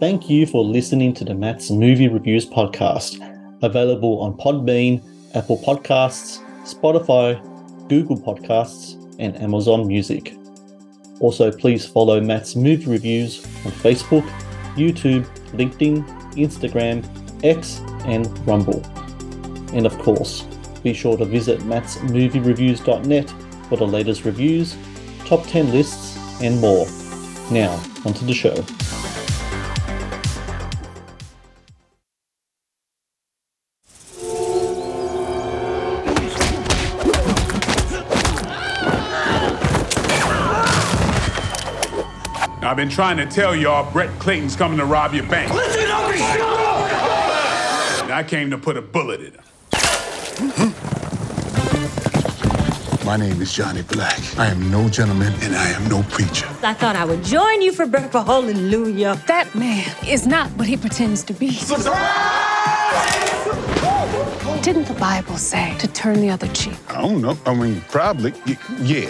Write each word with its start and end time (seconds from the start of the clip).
Thank 0.00 0.30
you 0.30 0.46
for 0.46 0.64
listening 0.64 1.12
to 1.12 1.26
the 1.26 1.34
Matt's 1.34 1.70
Movie 1.70 2.08
Reviews 2.08 2.48
podcast, 2.48 3.20
available 3.62 4.18
on 4.22 4.32
Podbean, 4.32 5.04
Apple 5.34 5.58
Podcasts, 5.58 6.38
Spotify, 6.64 7.38
Google 7.86 8.16
Podcasts, 8.16 8.94
and 9.18 9.36
Amazon 9.36 9.86
Music. 9.86 10.34
Also, 11.20 11.52
please 11.52 11.84
follow 11.84 12.18
Matt's 12.18 12.56
Movie 12.56 12.86
Reviews 12.86 13.44
on 13.66 13.72
Facebook, 13.72 14.26
YouTube, 14.74 15.26
LinkedIn, 15.50 16.02
Instagram, 16.32 17.04
X, 17.44 17.82
and 18.06 18.26
Rumble. 18.48 18.82
And 19.74 19.84
of 19.84 19.98
course, 19.98 20.44
be 20.82 20.94
sure 20.94 21.18
to 21.18 21.26
visit 21.26 21.60
mattsmoviereviews.net 21.60 23.34
for 23.68 23.76
the 23.76 23.86
latest 23.86 24.24
reviews, 24.24 24.78
top 25.26 25.46
10 25.48 25.70
lists, 25.72 26.16
and 26.40 26.58
more. 26.58 26.86
Now, 27.50 27.74
onto 28.06 28.24
the 28.24 28.32
show. 28.32 28.64
I've 42.70 42.76
been 42.76 42.88
trying 42.88 43.16
to 43.16 43.26
tell 43.26 43.56
y'all 43.56 43.90
Brett 43.90 44.16
Clayton's 44.20 44.54
coming 44.54 44.78
to 44.78 44.84
rob 44.84 45.12
your 45.12 45.26
bank. 45.26 45.52
Listen 45.52 45.90
up, 45.90 46.14
shut 46.14 46.40
up! 46.40 48.04
And 48.04 48.12
I 48.12 48.22
came 48.22 48.48
to 48.52 48.58
put 48.58 48.76
a 48.76 48.80
bullet 48.80 49.20
in 49.22 49.32
him. 49.32 50.74
My 53.04 53.16
name 53.16 53.42
is 53.42 53.52
Johnny 53.52 53.82
Black. 53.82 54.20
I 54.38 54.46
am 54.46 54.70
no 54.70 54.88
gentleman 54.88 55.32
and 55.42 55.56
I 55.56 55.70
am 55.70 55.88
no 55.88 56.04
preacher. 56.04 56.46
I 56.62 56.74
thought 56.74 56.94
I 56.94 57.04
would 57.04 57.24
join 57.24 57.60
you 57.60 57.72
for 57.72 57.86
breakfast. 57.86 58.28
Hallelujah. 58.28 59.20
That 59.26 59.52
man 59.52 59.92
is 60.06 60.28
not 60.28 60.48
what 60.52 60.68
he 60.68 60.76
pretends 60.76 61.24
to 61.24 61.32
be. 61.32 61.50
Didn't 64.62 64.84
the 64.84 64.94
Bible 64.94 65.38
say 65.38 65.74
to 65.78 65.88
turn 65.88 66.20
the 66.20 66.28
other 66.28 66.46
cheek? 66.48 66.74
I 66.90 67.00
don't 67.00 67.22
know. 67.22 67.36
I 67.46 67.54
mean, 67.54 67.80
probably. 67.88 68.32
Y- 68.46 68.58
yeah. 68.82 69.06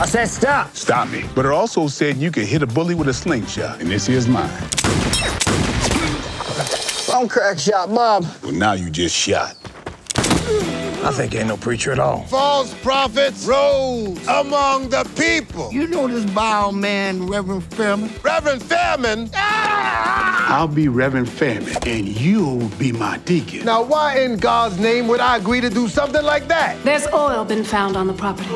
I 0.00 0.06
said 0.06 0.26
stop. 0.26 0.74
Stop 0.74 1.08
me. 1.10 1.24
But 1.36 1.46
it 1.46 1.52
also 1.52 1.86
said 1.86 2.16
you 2.16 2.32
could 2.32 2.46
hit 2.46 2.60
a 2.62 2.66
bully 2.66 2.96
with 2.96 3.06
a 3.08 3.14
slingshot, 3.14 3.80
and 3.80 3.88
this 3.88 4.06
here's 4.06 4.26
mine. 4.26 4.50
I'm 7.12 7.28
crack 7.28 7.58
shot, 7.60 7.94
Bob. 7.94 8.26
Well, 8.42 8.52
now 8.52 8.72
you 8.72 8.90
just 8.90 9.14
shot. 9.14 9.56
I 11.04 11.10
think 11.10 11.34
ain't 11.34 11.48
no 11.48 11.58
preacher 11.58 11.92
at 11.92 11.98
all. 11.98 12.22
false 12.22 12.72
prophets 12.82 13.44
rose 13.44 14.26
among 14.26 14.88
the 14.88 15.04
people. 15.16 15.70
You 15.70 15.86
know 15.86 16.08
this 16.08 16.24
vile 16.24 16.72
man, 16.72 17.26
Reverend 17.26 17.62
Fairman? 17.64 18.08
Reverend 18.24 18.62
Fairman. 18.62 19.30
Ah! 19.34 20.58
I'll 20.58 20.66
be 20.66 20.88
Reverend 20.88 21.28
Fairman, 21.28 21.76
and 21.86 22.08
you'll 22.08 22.68
be 22.78 22.90
my 22.90 23.18
deacon. 23.18 23.66
Now, 23.66 23.82
why 23.82 24.20
in 24.20 24.38
God's 24.38 24.78
name 24.78 25.06
would 25.08 25.20
I 25.20 25.36
agree 25.36 25.60
to 25.60 25.68
do 25.68 25.88
something 25.88 26.22
like 26.24 26.48
that? 26.48 26.82
There's 26.84 27.06
oil 27.08 27.44
been 27.44 27.64
found 27.64 27.96
on 27.96 28.06
the 28.06 28.14
property. 28.14 28.48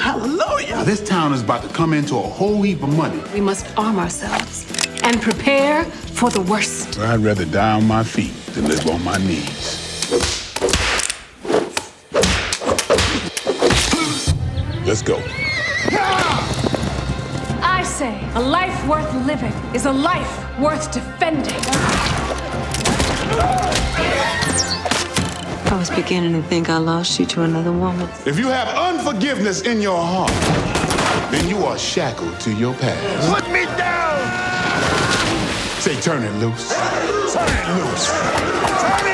Hallelujah. 0.00 0.70
Now, 0.70 0.84
this 0.84 1.06
town 1.06 1.32
is 1.32 1.42
about 1.42 1.62
to 1.62 1.68
come 1.68 1.92
into 1.92 2.16
a 2.16 2.22
whole 2.22 2.62
heap 2.62 2.82
of 2.82 2.96
money. 2.96 3.22
We 3.32 3.40
must 3.40 3.66
arm 3.78 4.00
ourselves 4.00 4.66
and 5.04 5.22
prepare 5.22 5.84
for 5.84 6.30
the 6.30 6.40
worst. 6.40 6.98
I'd 6.98 7.20
rather 7.20 7.44
die 7.44 7.74
on 7.74 7.86
my 7.86 8.02
feet 8.02 8.34
than 8.54 8.66
live 8.66 8.84
on 8.88 9.04
my 9.04 9.18
knees. 9.18 9.81
Let's 14.92 15.00
go. 15.00 15.16
I 17.62 17.82
say 17.82 18.12
a 18.34 18.40
life 18.42 18.86
worth 18.86 19.10
living 19.24 19.54
is 19.74 19.86
a 19.86 19.90
life 19.90 20.58
worth 20.58 20.92
defending. 20.92 21.56
I 25.72 25.76
was 25.78 25.88
beginning 25.88 26.34
to 26.34 26.42
think 26.46 26.68
I 26.68 26.76
lost 26.76 27.18
you 27.18 27.24
to 27.24 27.40
another 27.40 27.72
woman. 27.72 28.06
If 28.26 28.38
you 28.38 28.48
have 28.48 28.68
unforgiveness 28.68 29.62
in 29.62 29.80
your 29.80 29.96
heart, 29.96 30.30
then 31.32 31.48
you 31.48 31.64
are 31.64 31.78
shackled 31.78 32.38
to 32.40 32.52
your 32.52 32.74
past. 32.74 33.32
Put 33.32 33.50
me 33.50 33.64
down. 33.78 34.20
Say, 35.80 35.98
turn 36.02 36.22
it 36.22 36.34
loose. 36.38 36.68
Turn 37.32 37.48
it 37.48 37.68
loose. 37.78 38.10
Turn 38.10 39.06
it 39.06 39.11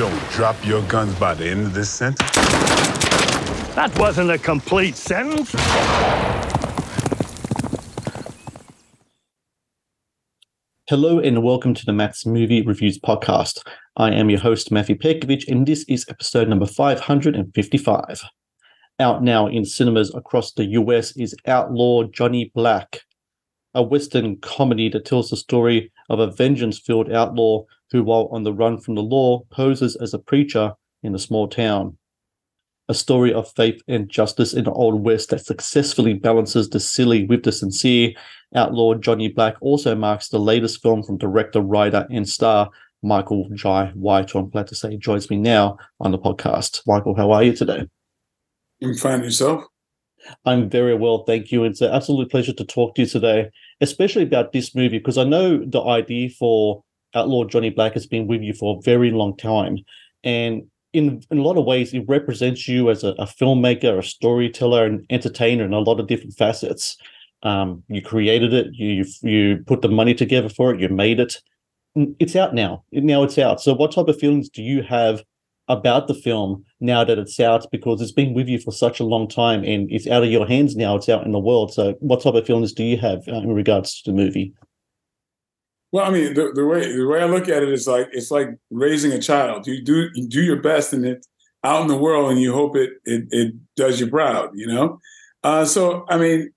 don't 0.00 0.30
drop 0.30 0.56
your 0.64 0.80
guns 0.84 1.14
by 1.16 1.34
the 1.34 1.46
end 1.46 1.66
of 1.66 1.74
this 1.74 1.90
sentence, 1.90 2.30
That 3.74 3.92
wasn't 3.98 4.30
a 4.30 4.38
complete 4.38 4.96
sentence. 4.96 5.54
Hello 10.88 11.18
and 11.18 11.42
welcome 11.42 11.74
to 11.74 11.84
the 11.84 11.92
Matt's 11.92 12.24
Movie 12.24 12.62
Reviews 12.62 12.98
podcast. 12.98 13.62
I 13.94 14.12
am 14.12 14.30
your 14.30 14.40
host, 14.40 14.72
Matthew 14.72 14.96
Pejkovic, 14.96 15.46
and 15.46 15.66
this 15.66 15.84
is 15.86 16.06
episode 16.08 16.48
number 16.48 16.64
555. 16.64 18.22
Out 18.98 19.22
now 19.22 19.48
in 19.48 19.66
cinemas 19.66 20.14
across 20.14 20.54
the 20.54 20.64
US 20.64 21.14
is 21.18 21.36
Outlaw 21.46 22.04
Johnny 22.04 22.50
Black, 22.54 23.02
a 23.74 23.82
Western 23.82 24.38
comedy 24.38 24.88
that 24.88 25.04
tells 25.04 25.28
the 25.28 25.36
story 25.36 25.92
of 26.08 26.20
a 26.20 26.30
vengeance 26.30 26.78
filled 26.78 27.12
outlaw 27.12 27.66
who, 27.90 28.02
while 28.02 28.28
on 28.32 28.42
the 28.42 28.52
run 28.52 28.78
from 28.78 28.94
the 28.94 29.02
law, 29.02 29.40
poses 29.50 29.96
as 29.96 30.14
a 30.14 30.18
preacher 30.18 30.72
in 31.02 31.14
a 31.14 31.18
small 31.18 31.48
town. 31.48 31.96
A 32.88 32.94
story 32.94 33.32
of 33.32 33.52
faith 33.52 33.80
and 33.86 34.08
justice 34.08 34.52
in 34.52 34.64
the 34.64 34.72
Old 34.72 35.04
West 35.04 35.30
that 35.30 35.46
successfully 35.46 36.14
balances 36.14 36.68
the 36.68 36.80
silly 36.80 37.24
with 37.24 37.44
the 37.44 37.52
sincere. 37.52 38.12
Outlaw 38.54 38.94
Johnny 38.94 39.28
Black 39.28 39.54
also 39.60 39.94
marks 39.94 40.28
the 40.28 40.40
latest 40.40 40.82
film 40.82 41.04
from 41.04 41.18
director, 41.18 41.60
writer, 41.60 42.06
and 42.10 42.28
star 42.28 42.70
Michael 43.02 43.48
Jai 43.54 43.92
White, 43.94 44.34
I'm 44.34 44.50
glad 44.50 44.66
to 44.68 44.74
say 44.74 44.96
joins 44.96 45.30
me 45.30 45.36
now 45.36 45.78
on 46.00 46.12
the 46.12 46.18
podcast. 46.18 46.82
Michael, 46.86 47.14
how 47.14 47.30
are 47.30 47.42
you 47.42 47.54
today? 47.54 47.86
You 48.78 48.94
find 48.94 49.24
yourself? 49.24 49.64
I'm 50.44 50.68
very 50.68 50.94
well, 50.94 51.24
thank 51.24 51.50
you. 51.50 51.64
It's 51.64 51.80
an 51.80 51.92
absolute 51.92 52.30
pleasure 52.30 52.52
to 52.52 52.64
talk 52.64 52.94
to 52.94 53.02
you 53.02 53.08
today, 53.08 53.50
especially 53.80 54.22
about 54.22 54.52
this 54.52 54.74
movie, 54.74 54.98
because 54.98 55.16
I 55.16 55.24
know 55.24 55.64
the 55.64 55.82
idea 55.82 56.28
for 56.28 56.82
Outlaw 57.14 57.44
Johnny 57.44 57.70
Black 57.70 57.94
has 57.94 58.06
been 58.06 58.26
with 58.26 58.42
you 58.42 58.52
for 58.52 58.76
a 58.76 58.82
very 58.82 59.10
long 59.10 59.36
time. 59.36 59.78
And 60.24 60.64
in, 60.92 61.22
in 61.30 61.38
a 61.38 61.42
lot 61.42 61.56
of 61.56 61.64
ways, 61.64 61.94
it 61.94 62.04
represents 62.08 62.66
you 62.68 62.90
as 62.90 63.04
a, 63.04 63.10
a 63.10 63.26
filmmaker, 63.26 63.98
a 63.98 64.02
storyteller, 64.02 64.84
an 64.84 65.06
entertainer 65.10 65.64
in 65.64 65.72
a 65.72 65.78
lot 65.78 66.00
of 66.00 66.06
different 66.06 66.36
facets. 66.36 66.96
Um, 67.42 67.82
you 67.88 68.02
created 68.02 68.52
it, 68.52 68.68
you 68.74 69.04
you 69.22 69.62
put 69.66 69.80
the 69.80 69.88
money 69.88 70.14
together 70.14 70.50
for 70.50 70.74
it, 70.74 70.80
you 70.80 70.88
made 70.88 71.20
it. 71.20 71.40
It's 72.18 72.36
out 72.36 72.54
now. 72.54 72.84
Now 72.92 73.22
it's 73.22 73.38
out. 73.38 73.60
So, 73.60 73.72
what 73.72 73.92
type 73.92 74.08
of 74.08 74.18
feelings 74.18 74.48
do 74.50 74.62
you 74.62 74.82
have 74.82 75.24
about 75.68 76.06
the 76.06 76.14
film 76.14 76.64
now 76.80 77.02
that 77.04 77.18
it's 77.18 77.40
out? 77.40 77.66
Because 77.72 78.02
it's 78.02 78.12
been 78.12 78.34
with 78.34 78.46
you 78.48 78.58
for 78.58 78.72
such 78.72 79.00
a 79.00 79.04
long 79.04 79.26
time, 79.26 79.64
and 79.64 79.90
it's 79.90 80.06
out 80.06 80.22
of 80.22 80.30
your 80.30 80.46
hands 80.46 80.76
now. 80.76 80.96
It's 80.96 81.08
out 81.08 81.24
in 81.24 81.32
the 81.32 81.38
world. 81.38 81.72
So, 81.72 81.94
what 82.00 82.22
type 82.22 82.34
of 82.34 82.46
feelings 82.46 82.72
do 82.72 82.84
you 82.84 82.98
have 82.98 83.26
uh, 83.26 83.36
in 83.36 83.52
regards 83.52 84.02
to 84.02 84.10
the 84.10 84.16
movie? 84.16 84.52
Well, 85.92 86.04
I 86.06 86.10
mean, 86.10 86.34
the, 86.34 86.52
the 86.54 86.64
way 86.66 86.92
the 86.96 87.06
way 87.06 87.20
I 87.20 87.26
look 87.26 87.48
at 87.48 87.62
it 87.62 87.68
is 87.68 87.86
like 87.86 88.08
it's 88.12 88.30
like 88.30 88.50
raising 88.70 89.12
a 89.12 89.20
child. 89.20 89.66
You 89.66 89.82
do 89.82 90.08
you 90.14 90.28
do 90.28 90.40
your 90.42 90.60
best, 90.60 90.92
and 90.92 91.04
it 91.04 91.26
out 91.64 91.82
in 91.82 91.88
the 91.88 91.96
world, 91.96 92.30
and 92.30 92.40
you 92.40 92.52
hope 92.52 92.76
it 92.76 92.90
it, 93.04 93.24
it 93.30 93.54
does 93.76 93.98
you 94.00 94.08
proud. 94.08 94.50
You 94.54 94.66
know. 94.66 95.00
Uh, 95.42 95.64
so, 95.64 96.04
I 96.08 96.18
mean, 96.18 96.50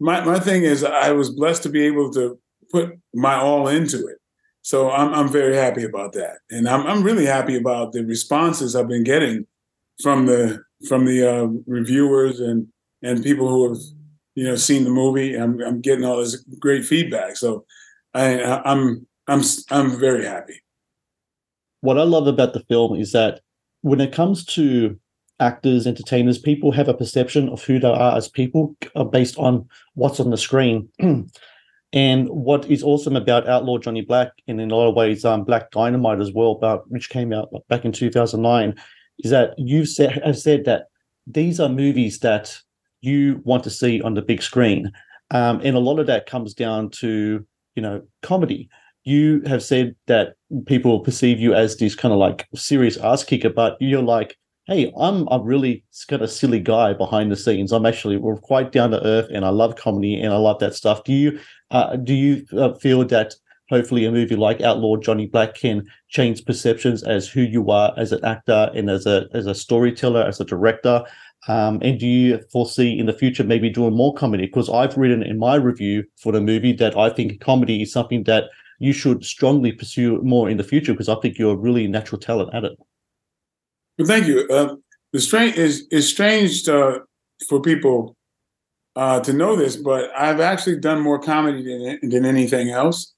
my 0.00 0.24
my 0.24 0.38
thing 0.38 0.62
is, 0.62 0.84
I 0.84 1.12
was 1.12 1.30
blessed 1.30 1.62
to 1.64 1.68
be 1.68 1.82
able 1.84 2.10
to 2.12 2.38
put 2.70 2.92
my 3.14 3.34
all 3.34 3.68
into 3.68 4.06
it. 4.06 4.18
So 4.62 4.90
I'm 4.90 5.12
I'm 5.12 5.28
very 5.28 5.54
happy 5.56 5.84
about 5.84 6.12
that, 6.14 6.38
and 6.50 6.68
I'm 6.68 6.86
I'm 6.86 7.02
really 7.02 7.26
happy 7.26 7.56
about 7.56 7.92
the 7.92 8.04
responses 8.04 8.74
I've 8.74 8.88
been 8.88 9.04
getting 9.04 9.46
from 10.02 10.26
the 10.26 10.62
from 10.88 11.04
the 11.04 11.28
uh, 11.28 11.46
reviewers 11.66 12.40
and 12.40 12.68
and 13.02 13.22
people 13.22 13.48
who 13.48 13.68
have 13.68 13.78
you 14.34 14.44
know 14.44 14.56
seen 14.56 14.84
the 14.84 14.90
movie. 14.90 15.34
I'm 15.34 15.60
I'm 15.62 15.80
getting 15.80 16.04
all 16.04 16.18
this 16.18 16.36
great 16.58 16.84
feedback. 16.84 17.36
So 17.36 17.64
I 18.18 18.62
I'm 18.64 19.06
I'm 19.26 19.42
I'm 19.70 19.98
very 19.98 20.24
happy. 20.24 20.60
What 21.80 21.98
I 21.98 22.02
love 22.02 22.26
about 22.26 22.54
the 22.54 22.64
film 22.68 22.98
is 22.98 23.12
that 23.12 23.40
when 23.82 24.00
it 24.00 24.12
comes 24.12 24.44
to 24.46 24.98
actors, 25.40 25.86
entertainers, 25.86 26.38
people 26.38 26.72
have 26.72 26.88
a 26.88 26.94
perception 26.94 27.48
of 27.48 27.62
who 27.62 27.78
they 27.78 27.88
are 27.88 28.16
as 28.16 28.28
people 28.28 28.76
uh, 28.96 29.04
based 29.04 29.38
on 29.38 29.68
what's 29.94 30.18
on 30.18 30.30
the 30.30 30.36
screen. 30.36 30.88
and 31.92 32.28
what 32.28 32.68
is 32.70 32.82
awesome 32.82 33.16
about 33.16 33.48
Outlaw 33.48 33.78
Johnny 33.78 34.02
Black, 34.02 34.32
and 34.48 34.60
in 34.60 34.70
a 34.70 34.74
lot 34.74 34.88
of 34.88 34.96
ways, 34.96 35.24
um, 35.24 35.44
Black 35.44 35.70
Dynamite 35.70 36.20
as 36.20 36.32
well, 36.32 36.52
about 36.52 36.90
which 36.90 37.08
came 37.10 37.32
out 37.32 37.50
back 37.68 37.84
in 37.84 37.92
2009, 37.92 38.74
is 39.20 39.30
that 39.30 39.54
you've 39.56 39.88
said, 39.88 40.20
have 40.24 40.38
said 40.38 40.64
that 40.64 40.86
these 41.26 41.60
are 41.60 41.68
movies 41.68 42.18
that 42.20 42.58
you 43.00 43.40
want 43.44 43.62
to 43.64 43.70
see 43.70 44.02
on 44.02 44.14
the 44.14 44.22
big 44.22 44.42
screen. 44.42 44.90
Um, 45.30 45.60
and 45.62 45.76
a 45.76 45.80
lot 45.80 45.98
of 45.98 46.06
that 46.06 46.26
comes 46.26 46.52
down 46.54 46.90
to, 46.90 47.46
you 47.78 47.82
know, 47.82 48.02
comedy. 48.22 48.68
You 49.04 49.40
have 49.46 49.62
said 49.62 49.94
that 50.06 50.34
people 50.66 50.98
perceive 50.98 51.38
you 51.38 51.54
as 51.54 51.76
this 51.76 51.94
kind 51.94 52.12
of 52.12 52.18
like 52.18 52.48
serious 52.56 52.96
ass 52.96 53.22
kicker, 53.22 53.50
but 53.50 53.76
you're 53.78 54.02
like, 54.02 54.36
hey, 54.66 54.92
I'm 54.98 55.28
a 55.30 55.38
really 55.40 55.84
kind 56.08 56.22
of 56.22 56.28
silly 56.28 56.58
guy 56.58 56.92
behind 56.92 57.30
the 57.30 57.36
scenes. 57.36 57.70
I'm 57.70 57.86
actually 57.86 58.16
we're 58.16 58.36
quite 58.36 58.72
down 58.72 58.90
to 58.90 59.06
earth, 59.06 59.28
and 59.32 59.44
I 59.44 59.50
love 59.50 59.76
comedy 59.76 60.20
and 60.20 60.32
I 60.32 60.38
love 60.38 60.58
that 60.58 60.74
stuff. 60.74 61.04
Do 61.04 61.12
you 61.12 61.38
uh, 61.70 61.94
do 61.94 62.14
you 62.14 62.44
uh, 62.58 62.74
feel 62.74 63.04
that 63.04 63.36
hopefully 63.70 64.04
a 64.06 64.10
movie 64.10 64.34
like 64.34 64.60
Outlaw 64.60 64.96
Johnny 64.96 65.26
Black 65.26 65.54
can 65.54 65.86
change 66.08 66.44
perceptions 66.44 67.04
as 67.04 67.28
who 67.28 67.42
you 67.42 67.70
are 67.70 67.94
as 67.96 68.10
an 68.10 68.24
actor 68.24 68.72
and 68.74 68.90
as 68.90 69.06
a 69.06 69.28
as 69.34 69.46
a 69.46 69.54
storyteller, 69.54 70.24
as 70.24 70.40
a 70.40 70.44
director? 70.44 71.04
Um, 71.46 71.78
and 71.82 71.98
do 71.98 72.06
you 72.06 72.40
foresee 72.50 72.98
in 72.98 73.06
the 73.06 73.12
future 73.12 73.44
maybe 73.44 73.70
doing 73.70 73.94
more 73.94 74.12
comedy? 74.12 74.46
Because 74.46 74.68
I've 74.68 74.96
written 74.96 75.22
in 75.22 75.38
my 75.38 75.54
review 75.54 76.04
for 76.16 76.32
the 76.32 76.40
movie 76.40 76.72
that 76.74 76.96
I 76.96 77.10
think 77.10 77.40
comedy 77.40 77.82
is 77.82 77.92
something 77.92 78.24
that 78.24 78.44
you 78.78 78.92
should 78.92 79.24
strongly 79.24 79.72
pursue 79.72 80.20
more 80.22 80.50
in 80.50 80.56
the 80.56 80.64
future 80.64 80.92
because 80.92 81.08
I 81.08 81.16
think 81.16 81.38
you're 81.38 81.54
a 81.54 81.56
really 81.56 81.86
natural 81.86 82.20
talent 82.20 82.54
at 82.54 82.64
it. 82.64 82.78
Well, 83.98 84.06
thank 84.06 84.26
you. 84.26 84.46
Uh, 84.48 84.76
the 85.12 85.20
strange 85.20 85.56
is 85.56 85.86
is 85.90 86.08
strange 86.08 86.64
for 86.64 87.62
people 87.62 88.16
uh, 88.94 89.20
to 89.20 89.32
know 89.32 89.56
this, 89.56 89.76
but 89.76 90.10
I've 90.16 90.40
actually 90.40 90.78
done 90.78 91.00
more 91.00 91.18
comedy 91.18 91.62
than 91.62 92.10
than 92.10 92.24
anything 92.24 92.70
else. 92.70 93.14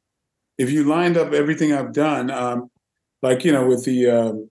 If 0.57 0.71
you 0.71 0.85
lined 0.85 1.17
up 1.17 1.33
everything 1.33 1.73
I've 1.73 1.93
done, 1.93 2.31
um, 2.31 2.71
like 3.23 3.45
you 3.45 3.53
know, 3.53 3.67
with 3.67 3.85
the 3.85 4.09
um, 4.09 4.51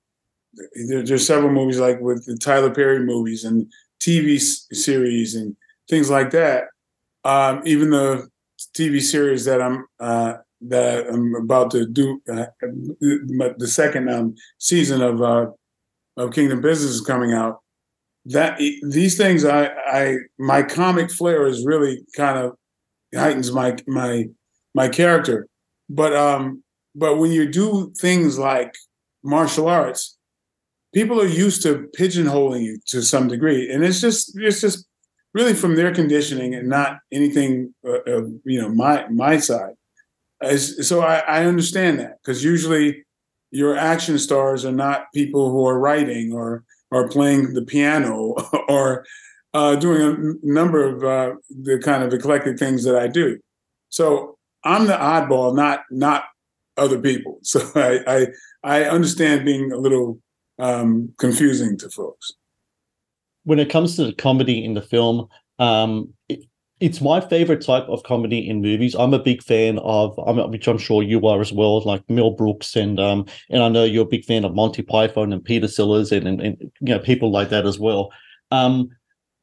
there, 0.88 1.04
there's 1.04 1.26
several 1.26 1.52
movies 1.52 1.80
like 1.80 2.00
with 2.00 2.26
the 2.26 2.38
Tyler 2.38 2.74
Perry 2.74 3.00
movies 3.00 3.44
and 3.44 3.72
TV 4.00 4.40
series 4.40 5.36
and 5.36 5.56
things 5.90 6.10
like 6.10 6.32
that. 6.32 6.66
Um, 7.24 7.62
even 7.66 7.90
the 7.90 8.30
TV 8.76 9.02
series 9.02 9.46
that 9.46 9.62
I'm 9.62 9.86
uh, 10.00 10.36
that 10.62 11.08
I'm 11.08 11.36
about 11.36 11.72
to 11.72 11.86
do, 11.86 12.22
uh, 12.32 12.48
the 12.62 13.68
second 13.68 14.10
um, 14.10 14.36
season 14.58 15.02
of 15.02 15.22
uh, 15.22 15.48
of 16.18 16.34
Kingdom 16.34 16.62
Business 16.62 16.92
is 16.92 17.02
coming 17.02 17.34
out. 17.34 17.60
That 18.26 18.58
these 18.58 19.18
things, 19.18 19.46
I, 19.46 19.68
I 19.88 20.18
my 20.38 20.64
comic 20.64 21.12
flair 21.12 21.48
is 21.48 21.66
really 21.66 22.02
kind 22.16 22.38
of 22.38 22.56
heightens 23.14 23.52
my 23.52 23.76
my 23.88 24.26
my 24.74 24.90
character. 24.90 25.48
But 25.90 26.16
um, 26.16 26.64
but 26.96 27.18
when 27.18 27.32
you 27.32 27.50
do 27.50 27.92
things 28.00 28.38
like 28.38 28.74
martial 29.24 29.68
arts, 29.68 30.18
people 30.94 31.22
are 31.22 31.28
used 31.28 31.62
to 31.64 31.90
pigeonholing 31.98 32.64
you 32.64 32.80
to 32.88 33.02
some 33.02 33.28
degree, 33.28 33.72
and 33.72 33.84
it's 33.84 34.02
just 34.02 34.38
it's 34.38 34.62
just 34.62 34.88
really 35.34 35.54
from 35.54 35.76
their 35.76 35.94
conditioning 35.94 36.56
and 36.56 36.68
not 36.68 37.00
anything 37.12 37.74
uh, 37.88 38.00
uh, 38.08 38.26
you 38.44 38.62
know 38.62 38.70
my 38.70 39.08
my 39.10 39.38
side. 39.38 39.74
As, 40.42 40.88
so 40.88 41.02
I, 41.02 41.18
I 41.20 41.46
understand 41.46 42.00
that 42.00 42.18
because 42.22 42.44
usually 42.44 43.04
your 43.52 43.76
action 43.76 44.18
stars 44.18 44.64
are 44.64 44.72
not 44.72 45.12
people 45.14 45.52
who 45.52 45.68
are 45.68 45.78
writing 45.78 46.32
or 46.32 46.64
are 46.92 47.10
playing 47.10 47.54
the 47.54 47.64
piano 47.64 48.36
or 48.70 49.06
uh, 49.54 49.76
doing 49.76 50.02
a 50.02 50.34
number 50.46 50.84
of 50.84 51.04
uh, 51.04 51.36
the 51.50 51.80
kind 51.80 52.04
of 52.04 52.14
eclectic 52.14 52.58
things 52.58 52.84
that 52.84 52.96
I 52.96 53.08
do. 53.08 53.40
So 53.90 54.38
I'm 54.64 54.88
the 54.88 54.94
oddball, 54.94 55.56
not 55.56 55.82
not 55.92 56.26
other 56.78 57.00
people. 57.00 57.40
So 57.44 57.62
I 57.76 58.00
I, 58.08 58.28
I 58.64 58.84
understand 58.86 59.46
being 59.46 59.72
a 59.72 59.78
little 59.78 60.20
um, 60.60 61.14
confusing 61.18 61.78
to 61.80 61.90
folks. 61.90 62.34
When 63.44 63.60
it 63.60 63.70
comes 63.70 63.96
to 63.96 64.06
the 64.06 64.14
comedy 64.14 64.64
in 64.64 64.74
the 64.74 64.82
film, 64.82 65.28
um, 65.58 66.14
it, 66.28 66.42
it's 66.80 67.02
my 67.02 67.20
favorite 67.20 67.62
type 67.66 67.84
of 67.90 68.04
comedy 68.04 68.48
in 68.48 68.62
movies. 68.62 68.96
I'm 68.96 69.14
a 69.14 69.20
big 69.20 69.44
fan 69.44 69.80
of, 69.80 70.14
which 70.50 70.68
I'm 70.68 70.78
sure 70.78 71.04
you 71.04 71.26
are 71.28 71.42
as 71.42 71.52
well, 71.52 71.82
like 71.82 72.08
Mel 72.10 72.32
Brooks, 72.32 72.76
and 72.76 73.00
um, 73.00 73.26
and 73.50 73.62
I 73.62 73.70
know 73.70 73.84
you're 73.84 74.06
a 74.06 74.10
big 74.10 74.26
fan 74.26 74.46
of 74.46 74.56
Monty 74.56 74.82
Python 74.82 75.34
and 75.34 75.44
Peter 75.44 75.68
Sellers, 75.68 76.12
and 76.12 76.28
and, 76.28 76.42
and 76.42 76.58
you 76.60 76.94
know 76.94 77.00
people 77.00 77.32
like 77.32 77.50
that 77.50 77.66
as 77.66 77.80
well. 77.80 78.12
Um, 78.52 78.90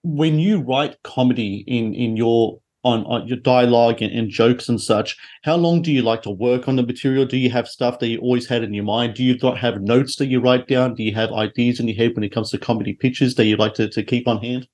when 0.02 0.38
you 0.38 0.60
write 0.60 1.02
comedy 1.02 1.64
in 1.66 1.92
in 1.94 2.16
your 2.16 2.58
on, 2.86 3.04
on 3.06 3.26
your 3.26 3.36
dialogue 3.36 4.00
and, 4.00 4.12
and, 4.12 4.30
jokes 4.30 4.68
and 4.68 4.80
such, 4.80 5.16
how 5.42 5.56
long 5.56 5.82
do 5.82 5.90
you 5.90 6.02
like 6.02 6.22
to 6.22 6.30
work 6.30 6.68
on 6.68 6.76
the 6.76 6.82
material? 6.84 7.24
Do 7.24 7.36
you 7.36 7.50
have 7.50 7.66
stuff 7.66 7.98
that 7.98 8.06
you 8.06 8.20
always 8.20 8.46
had 8.46 8.62
in 8.62 8.72
your 8.72 8.84
mind? 8.84 9.14
Do 9.14 9.24
you 9.24 9.36
not 9.42 9.58
have 9.58 9.82
notes 9.82 10.16
that 10.16 10.26
you 10.26 10.40
write 10.40 10.68
down? 10.68 10.94
Do 10.94 11.02
you 11.02 11.12
have 11.14 11.32
ideas 11.32 11.80
in 11.80 11.88
your 11.88 11.96
head 11.96 12.14
when 12.14 12.22
it 12.22 12.32
comes 12.32 12.50
to 12.50 12.58
comedy 12.58 12.92
pitches 12.92 13.34
that 13.34 13.46
you 13.46 13.56
like 13.56 13.74
to, 13.74 13.88
to 13.88 14.02
keep 14.04 14.28
on 14.28 14.40
hand? 14.40 14.68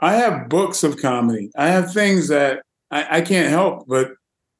I 0.00 0.14
have 0.14 0.48
books 0.48 0.82
of 0.82 1.00
comedy. 1.00 1.50
I 1.56 1.68
have 1.68 1.92
things 1.92 2.26
that 2.26 2.62
I, 2.90 3.18
I 3.18 3.20
can't 3.20 3.50
help 3.50 3.86
but 3.86 4.12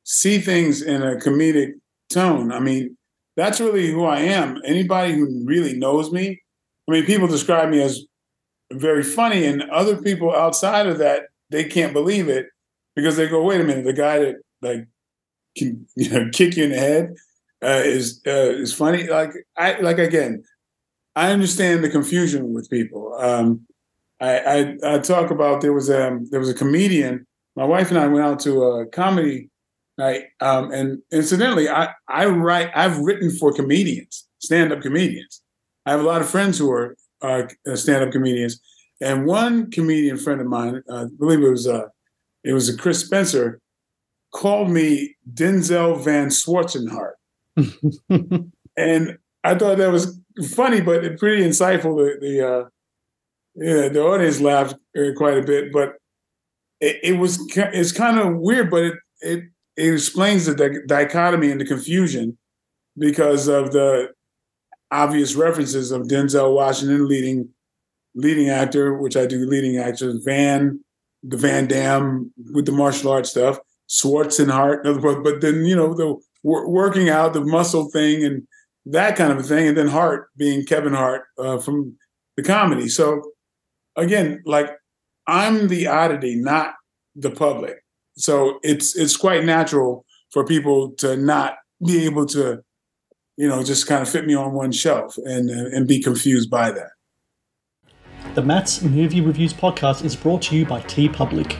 see 0.04 0.38
things 0.38 0.80
in 0.80 1.02
a 1.02 1.16
comedic 1.16 1.72
tone. 2.10 2.52
I 2.52 2.60
mean, 2.60 2.96
that's 3.36 3.60
really 3.60 3.90
who 3.90 4.04
I 4.04 4.20
am. 4.20 4.60
Anybody 4.64 5.14
who 5.14 5.44
really 5.44 5.76
knows 5.76 6.12
me, 6.12 6.40
I 6.88 6.92
mean, 6.92 7.04
people 7.06 7.26
describe 7.26 7.70
me 7.70 7.82
as 7.82 8.04
very 8.72 9.02
funny, 9.02 9.46
and 9.46 9.62
other 9.70 10.00
people 10.00 10.34
outside 10.34 10.86
of 10.86 10.98
that, 10.98 11.22
they 11.50 11.64
can't 11.64 11.92
believe 11.92 12.28
it 12.28 12.46
because 12.98 13.16
they 13.16 13.28
go, 13.28 13.44
wait 13.44 13.60
a 13.60 13.64
minute, 13.64 13.84
the 13.84 13.92
guy 13.92 14.18
that 14.18 14.36
like 14.60 14.88
can 15.56 15.86
you 15.96 16.10
know 16.10 16.28
kick 16.32 16.56
you 16.56 16.64
in 16.64 16.70
the 16.70 16.78
head 16.78 17.14
uh, 17.62 17.82
is 17.84 18.20
uh, 18.26 18.50
is 18.56 18.74
funny. 18.74 19.06
Like 19.06 19.30
I 19.56 19.78
like 19.78 19.98
again, 19.98 20.42
I 21.14 21.30
understand 21.30 21.84
the 21.84 21.90
confusion 21.90 22.52
with 22.52 22.68
people. 22.68 23.14
Um, 23.20 23.66
I, 24.20 24.38
I, 24.38 24.94
I 24.94 24.98
talk 24.98 25.30
about 25.30 25.60
there 25.60 25.72
was 25.72 25.88
a 25.88 26.18
there 26.30 26.40
was 26.40 26.48
a 26.48 26.54
comedian. 26.54 27.24
My 27.54 27.64
wife 27.64 27.90
and 27.90 27.98
I 27.98 28.08
went 28.08 28.24
out 28.24 28.40
to 28.40 28.62
a 28.64 28.86
comedy 28.86 29.48
night, 29.96 30.24
um, 30.40 30.72
and 30.72 30.98
incidentally, 31.12 31.68
I 31.68 31.90
I 32.08 32.26
write 32.26 32.70
I've 32.74 32.98
written 32.98 33.30
for 33.30 33.52
comedians, 33.52 34.26
stand 34.40 34.72
up 34.72 34.82
comedians. 34.82 35.40
I 35.86 35.92
have 35.92 36.00
a 36.00 36.04
lot 36.04 36.20
of 36.20 36.28
friends 36.28 36.58
who 36.58 36.68
are 36.72 36.96
uh, 37.22 37.46
stand 37.74 38.02
up 38.02 38.10
comedians, 38.10 38.60
and 39.00 39.24
one 39.24 39.70
comedian 39.70 40.16
friend 40.16 40.40
of 40.40 40.48
mine, 40.48 40.82
uh, 40.90 41.02
I 41.02 41.06
believe 41.16 41.42
it 41.42 41.48
was 41.48 41.68
uh, 41.68 41.86
it 42.48 42.54
was 42.54 42.70
a 42.70 42.76
Chris 42.76 43.04
Spencer, 43.04 43.60
called 44.34 44.70
me 44.70 45.14
Denzel 45.34 46.02
Van 46.02 46.28
Schwarzenhart. 46.28 47.12
and 48.76 49.18
I 49.44 49.54
thought 49.54 49.76
that 49.76 49.92
was 49.92 50.18
funny, 50.54 50.80
but 50.80 51.18
pretty 51.18 51.42
insightful. 51.42 51.98
The, 51.98 52.16
the 52.20 52.48
uh, 52.48 52.68
yeah, 53.54 53.88
the 53.90 54.02
audience 54.02 54.40
laughed 54.40 54.76
uh, 54.96 55.12
quite 55.14 55.36
a 55.36 55.42
bit, 55.42 55.70
but 55.70 55.96
it, 56.80 56.96
it 57.02 57.18
was 57.18 57.38
it's 57.54 57.92
kind 57.92 58.18
of 58.18 58.38
weird, 58.38 58.70
but 58.70 58.84
it, 58.84 58.94
it 59.20 59.44
it 59.76 59.92
explains 59.92 60.46
the 60.46 60.82
dichotomy 60.86 61.50
and 61.50 61.60
the 61.60 61.66
confusion 61.66 62.38
because 62.96 63.46
of 63.46 63.72
the 63.72 64.08
obvious 64.90 65.34
references 65.34 65.92
of 65.92 66.06
Denzel 66.06 66.54
Washington 66.54 67.06
leading 67.08 67.50
leading 68.14 68.48
actor, 68.48 68.94
which 68.94 69.18
I 69.18 69.26
do 69.26 69.44
leading 69.44 69.76
actors, 69.76 70.24
Van 70.24 70.80
the 71.22 71.36
Van 71.36 71.66
Damme 71.66 72.32
with 72.52 72.66
the 72.66 72.72
martial 72.72 73.10
arts 73.10 73.30
stuff, 73.30 73.58
Schwarzenhart, 73.90 74.82
but 75.24 75.40
then 75.40 75.64
you 75.64 75.74
know 75.74 75.94
the 75.94 76.16
working 76.42 77.08
out, 77.08 77.32
the 77.32 77.44
muscle 77.44 77.90
thing, 77.90 78.24
and 78.24 78.46
that 78.86 79.16
kind 79.16 79.32
of 79.32 79.38
a 79.38 79.42
thing, 79.42 79.68
and 79.68 79.76
then 79.76 79.88
Hart 79.88 80.28
being 80.36 80.64
Kevin 80.64 80.94
Hart 80.94 81.24
uh, 81.38 81.58
from 81.58 81.96
the 82.36 82.42
comedy. 82.42 82.88
So 82.88 83.22
again, 83.96 84.42
like 84.46 84.70
I'm 85.26 85.68
the 85.68 85.86
oddity, 85.86 86.36
not 86.36 86.74
the 87.14 87.30
public. 87.30 87.82
So 88.16 88.58
it's 88.62 88.96
it's 88.96 89.16
quite 89.16 89.44
natural 89.44 90.04
for 90.30 90.44
people 90.44 90.92
to 90.98 91.16
not 91.16 91.56
be 91.86 92.04
able 92.04 92.26
to, 92.26 92.62
you 93.36 93.48
know, 93.48 93.62
just 93.62 93.86
kind 93.86 94.02
of 94.02 94.08
fit 94.08 94.26
me 94.26 94.34
on 94.34 94.52
one 94.52 94.72
shelf 94.72 95.16
and 95.18 95.50
and 95.50 95.86
be 95.86 96.00
confused 96.02 96.50
by 96.50 96.70
that. 96.70 96.90
The 98.38 98.44
Matt's 98.44 98.82
Movie 98.82 99.20
Reviews 99.20 99.52
podcast 99.52 100.04
is 100.04 100.14
brought 100.14 100.42
to 100.42 100.54
you 100.56 100.64
by 100.64 100.80
TeePublic. 100.82 101.58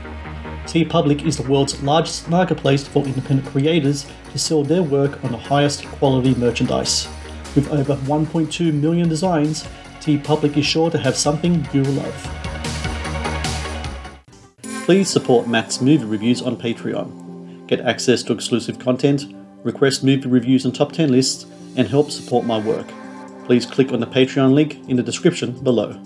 T 0.65 0.85
Public 0.85 1.25
is 1.25 1.37
the 1.37 1.51
world's 1.51 1.83
largest 1.83 2.31
marketplace 2.31 2.87
for 2.87 3.05
independent 3.05 3.49
creators 3.49 4.07
to 4.31 4.39
sell 4.39 4.63
their 4.63 4.85
work 4.85 5.25
on 5.25 5.33
the 5.33 5.39
highest 5.39 5.85
quality 5.87 6.37
merchandise. 6.37 7.09
With 7.57 7.69
over 7.73 7.97
1.2 7.97 8.73
million 8.73 9.09
designs, 9.09 9.67
TeePublic 9.99 10.57
is 10.57 10.67
sure 10.67 10.89
to 10.89 10.99
have 10.99 11.17
something 11.17 11.67
you 11.73 11.83
love. 11.83 12.15
Please 14.85 15.11
support 15.11 15.49
Matt's 15.49 15.81
movie 15.81 16.05
reviews 16.05 16.43
on 16.43 16.57
Patreon. 16.57 17.67
Get 17.67 17.81
access 17.81 18.23
to 18.23 18.33
exclusive 18.33 18.79
content, 18.79 19.35
request 19.65 20.05
movie 20.05 20.29
reviews 20.29 20.65
and 20.65 20.73
top 20.73 20.93
10 20.93 21.11
lists, 21.11 21.45
and 21.75 21.89
help 21.89 22.13
support 22.13 22.47
my 22.47 22.61
work. 22.61 22.87
Please 23.47 23.67
click 23.67 23.91
on 23.91 23.99
the 23.99 24.07
Patreon 24.07 24.53
link 24.53 24.89
in 24.89 24.95
the 24.95 25.03
description 25.03 25.59
below. 25.65 26.01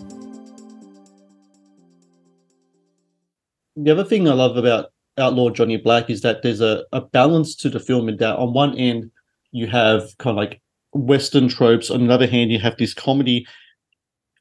The 3.76 3.90
other 3.90 4.04
thing 4.04 4.28
I 4.28 4.34
love 4.34 4.56
about 4.56 4.92
Outlaw 5.18 5.50
Johnny 5.50 5.76
Black 5.76 6.10
is 6.10 6.22
that 6.22 6.42
there's 6.42 6.60
a, 6.60 6.84
a 6.92 7.00
balance 7.00 7.54
to 7.56 7.68
the 7.68 7.80
film 7.80 8.08
in 8.08 8.16
that 8.18 8.36
on 8.36 8.52
one 8.52 8.76
end 8.76 9.10
you 9.50 9.66
have 9.66 10.16
kind 10.18 10.36
of 10.36 10.36
like 10.36 10.60
Western 10.92 11.48
tropes, 11.48 11.90
on 11.90 12.06
the 12.06 12.12
other 12.12 12.26
hand 12.26 12.50
you 12.50 12.58
have 12.58 12.76
this 12.76 12.94
comedy. 12.94 13.46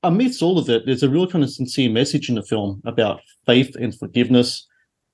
Amidst 0.03 0.41
all 0.41 0.57
of 0.57 0.69
it, 0.69 0.85
there's 0.85 1.03
a 1.03 1.09
real 1.09 1.27
kind 1.27 1.43
of 1.43 1.51
sincere 1.51 1.89
message 1.89 2.27
in 2.27 2.35
the 2.35 2.43
film 2.43 2.81
about 2.85 3.21
faith 3.45 3.75
and 3.75 3.97
forgiveness. 3.97 4.67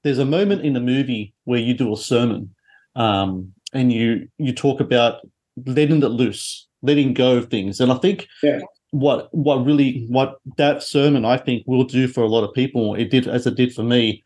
There's 0.03 0.19
a 0.19 0.25
moment 0.25 0.63
in 0.63 0.73
the 0.73 0.79
movie 0.79 1.33
where 1.43 1.59
you 1.59 1.73
do 1.73 1.91
a 1.93 1.97
sermon, 1.97 2.53
um, 2.95 3.51
and 3.73 3.91
you 3.91 4.27
you 4.37 4.53
talk 4.53 4.79
about 4.79 5.27
letting 5.65 6.01
it 6.01 6.07
loose, 6.07 6.67
letting 6.81 7.13
go 7.13 7.37
of 7.37 7.49
things, 7.49 7.81
and 7.81 7.91
I 7.91 7.95
think 7.95 8.27
yeah. 8.41 8.59
What 8.99 9.33
what 9.33 9.65
really 9.65 10.05
what 10.09 10.39
that 10.57 10.83
sermon 10.83 11.25
I 11.25 11.37
think 11.37 11.63
will 11.67 11.83
do 11.83 12.07
for 12.07 12.23
a 12.23 12.27
lot 12.27 12.43
of 12.43 12.53
people. 12.53 12.95
It 12.95 13.09
did 13.09 13.27
as 13.27 13.47
it 13.47 13.55
did 13.55 13.73
for 13.73 13.83
me. 13.83 14.23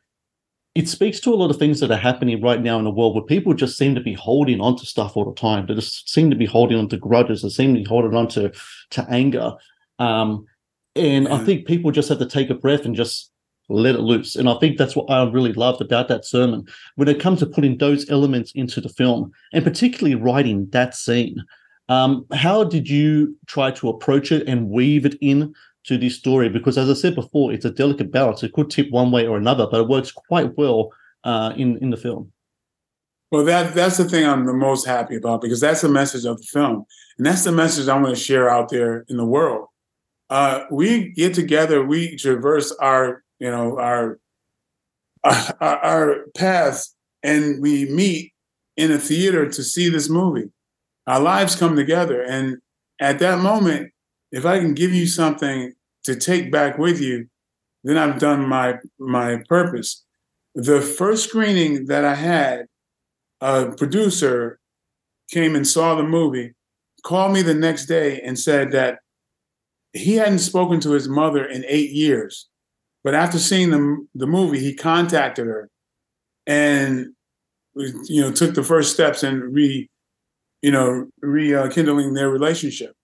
It 0.73 0.87
speaks 0.87 1.19
to 1.21 1.33
a 1.33 1.35
lot 1.35 1.49
of 1.49 1.57
things 1.57 1.81
that 1.81 1.91
are 1.91 1.97
happening 1.97 2.41
right 2.41 2.61
now 2.61 2.77
in 2.77 2.85
the 2.85 2.91
world 2.91 3.13
where 3.13 3.25
people 3.25 3.53
just 3.53 3.77
seem 3.77 3.93
to 3.95 4.01
be 4.01 4.13
holding 4.13 4.61
on 4.61 4.77
to 4.77 4.85
stuff 4.85 5.17
all 5.17 5.25
the 5.25 5.35
time. 5.35 5.65
They 5.65 5.73
just 5.73 6.09
seem 6.09 6.29
to 6.29 6.35
be 6.35 6.45
holding 6.45 6.77
on 6.77 6.87
to 6.89 6.97
grudges. 6.97 7.41
They 7.41 7.49
seem 7.49 7.73
to 7.73 7.81
be 7.81 7.87
holding 7.87 8.15
on 8.15 8.27
to 8.29 8.53
to 8.91 9.05
anger. 9.09 9.53
Um, 9.99 10.45
and 10.95 11.27
I 11.27 11.37
think 11.39 11.67
people 11.67 11.91
just 11.91 12.09
have 12.09 12.19
to 12.19 12.25
take 12.25 12.49
a 12.49 12.55
breath 12.55 12.85
and 12.85 12.95
just 12.95 13.31
let 13.69 13.95
it 13.95 14.01
loose. 14.01 14.35
And 14.35 14.49
I 14.49 14.55
think 14.55 14.77
that's 14.77 14.95
what 14.95 15.09
I 15.09 15.23
really 15.29 15.53
loved 15.53 15.81
about 15.81 16.07
that 16.09 16.25
sermon 16.25 16.67
when 16.95 17.07
it 17.07 17.19
comes 17.19 17.39
to 17.39 17.45
putting 17.45 17.77
those 17.77 18.09
elements 18.09 18.51
into 18.53 18.81
the 18.81 18.89
film 18.89 19.31
and 19.53 19.63
particularly 19.63 20.15
writing 20.15 20.67
that 20.71 20.95
scene. 20.95 21.43
Um, 21.91 22.25
how 22.31 22.63
did 22.63 22.89
you 22.89 23.35
try 23.47 23.69
to 23.71 23.89
approach 23.89 24.31
it 24.31 24.47
and 24.47 24.69
weave 24.69 25.05
it 25.05 25.15
in 25.19 25.53
to 25.83 25.97
this 25.97 26.15
story? 26.15 26.47
Because 26.47 26.77
as 26.77 26.89
I 26.89 26.93
said 26.93 27.15
before, 27.15 27.51
it's 27.51 27.65
a 27.65 27.69
delicate 27.69 28.11
balance. 28.13 28.43
It 28.43 28.53
could 28.53 28.69
tip 28.69 28.89
one 28.91 29.11
way 29.11 29.27
or 29.27 29.35
another, 29.35 29.67
but 29.69 29.81
it 29.81 29.89
works 29.89 30.09
quite 30.09 30.57
well 30.57 30.93
uh, 31.25 31.51
in 31.57 31.77
in 31.79 31.89
the 31.89 31.97
film. 31.97 32.31
Well, 33.29 33.43
that 33.43 33.75
that's 33.75 33.97
the 33.97 34.05
thing 34.05 34.25
I'm 34.25 34.45
the 34.45 34.53
most 34.53 34.87
happy 34.87 35.17
about 35.17 35.41
because 35.41 35.59
that's 35.59 35.81
the 35.81 35.89
message 35.89 36.23
of 36.23 36.37
the 36.37 36.47
film, 36.47 36.85
and 37.17 37.27
that's 37.27 37.43
the 37.43 37.51
message 37.51 37.89
I 37.89 37.99
want 37.99 38.15
to 38.15 38.23
share 38.23 38.49
out 38.49 38.69
there 38.69 39.03
in 39.09 39.17
the 39.17 39.25
world. 39.25 39.67
Uh, 40.29 40.63
we 40.71 41.11
get 41.11 41.33
together, 41.33 41.85
we 41.85 42.15
traverse 42.15 42.71
our 42.79 43.21
you 43.39 43.51
know 43.51 43.77
our 43.77 44.17
our, 45.25 45.77
our 45.83 46.25
paths, 46.37 46.95
and 47.21 47.61
we 47.61 47.83
meet 47.91 48.31
in 48.77 48.93
a 48.93 48.97
theater 48.97 49.49
to 49.49 49.61
see 49.61 49.89
this 49.89 50.07
movie. 50.07 50.51
Our 51.07 51.19
lives 51.19 51.55
come 51.55 51.75
together, 51.75 52.21
and 52.21 52.57
at 52.99 53.19
that 53.19 53.39
moment, 53.39 53.91
if 54.31 54.45
I 54.45 54.59
can 54.59 54.73
give 54.73 54.93
you 54.93 55.07
something 55.07 55.73
to 56.03 56.15
take 56.15 56.51
back 56.51 56.77
with 56.77 57.01
you, 57.01 57.27
then 57.83 57.97
I've 57.97 58.19
done 58.19 58.47
my 58.47 58.75
my 58.99 59.43
purpose. 59.49 60.03
The 60.55 60.81
first 60.81 61.29
screening 61.29 61.85
that 61.85 62.05
I 62.05 62.15
had, 62.15 62.65
a 63.39 63.71
producer 63.71 64.59
came 65.31 65.55
and 65.55 65.67
saw 65.67 65.95
the 65.95 66.03
movie, 66.03 66.53
called 67.03 67.33
me 67.33 67.41
the 67.41 67.53
next 67.53 67.85
day 67.85 68.21
and 68.21 68.37
said 68.37 68.71
that 68.71 68.99
he 69.93 70.15
hadn't 70.15 70.39
spoken 70.39 70.79
to 70.81 70.91
his 70.91 71.07
mother 71.07 71.45
in 71.45 71.65
eight 71.67 71.91
years. 71.91 72.47
But 73.03 73.15
after 73.15 73.39
seeing 73.39 73.71
the, 73.71 74.07
the 74.13 74.27
movie, 74.27 74.59
he 74.59 74.75
contacted 74.75 75.47
her 75.47 75.69
and 76.45 77.07
you 77.75 78.21
know 78.21 78.31
took 78.31 78.53
the 78.53 78.63
first 78.63 78.93
steps 78.93 79.23
in 79.23 79.39
re 79.53 79.89
you 80.61 80.71
know 80.71 81.07
rekindling 81.21 82.13
their 82.13 82.29
relationship. 82.29 82.95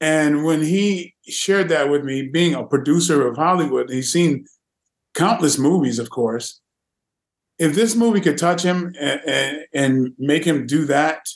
And 0.00 0.44
when 0.44 0.62
he 0.62 1.14
shared 1.26 1.68
that 1.70 1.90
with 1.90 2.04
me, 2.04 2.28
being 2.28 2.54
a 2.54 2.64
producer 2.64 3.26
of 3.26 3.36
Hollywood, 3.36 3.90
he's 3.90 4.12
seen 4.12 4.46
countless 5.14 5.58
movies, 5.58 5.98
of 5.98 6.10
course. 6.10 6.60
If 7.58 7.74
this 7.74 7.96
movie 7.96 8.20
could 8.20 8.38
touch 8.38 8.62
him 8.62 8.94
and, 9.00 9.20
and, 9.26 9.64
and 9.74 10.12
make 10.16 10.44
him 10.44 10.66
do 10.66 10.84
that, 10.84 11.26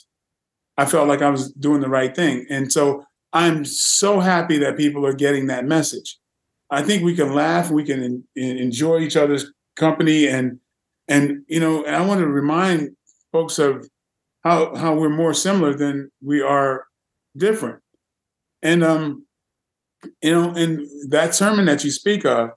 I 0.77 0.85
felt 0.85 1.09
like 1.09 1.21
I 1.21 1.29
was 1.29 1.51
doing 1.51 1.81
the 1.81 1.89
right 1.89 2.15
thing. 2.15 2.45
And 2.49 2.71
so 2.71 3.03
I'm 3.33 3.65
so 3.65 4.21
happy 4.21 4.57
that 4.59 4.77
people 4.77 5.05
are 5.05 5.13
getting 5.13 5.47
that 5.47 5.65
message. 5.65 6.17
I 6.69 6.81
think 6.81 7.03
we 7.03 7.15
can 7.15 7.33
laugh, 7.33 7.69
we 7.69 7.83
can 7.83 8.23
enjoy 8.35 8.99
each 8.99 9.17
other's 9.17 9.51
company, 9.75 10.27
and 10.27 10.59
and 11.07 11.43
you 11.47 11.59
know, 11.59 11.83
and 11.83 11.95
I 11.95 12.05
want 12.05 12.21
to 12.21 12.27
remind 12.27 12.95
folks 13.31 13.59
of 13.59 13.87
how 14.43 14.75
how 14.75 14.95
we're 14.95 15.09
more 15.09 15.33
similar 15.33 15.73
than 15.73 16.11
we 16.21 16.41
are 16.41 16.85
different. 17.35 17.81
And 18.61 18.83
um, 18.83 19.25
you 20.21 20.31
know, 20.31 20.51
and 20.51 20.87
that 21.09 21.35
sermon 21.35 21.65
that 21.65 21.83
you 21.83 21.91
speak 21.91 22.25
of, 22.25 22.51